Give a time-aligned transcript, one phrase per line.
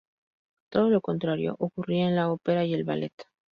[0.71, 3.13] Todo lo contrario ocurría en la ópera y el ballet.